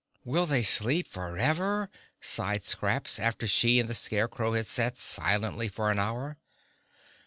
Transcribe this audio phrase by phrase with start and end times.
[0.23, 5.91] "Will they sleep forever?" sighed Scraps, after she and the Scarecrow had sat silently for
[5.91, 6.39] an hour.